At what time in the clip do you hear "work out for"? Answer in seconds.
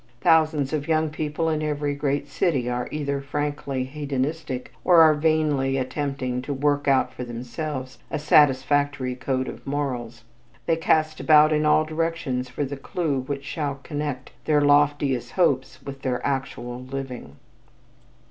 6.55-7.23